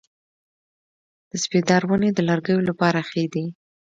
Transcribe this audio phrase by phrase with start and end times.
[1.29, 3.45] د سپیدار ونې د لرګیو لپاره ښې دي؟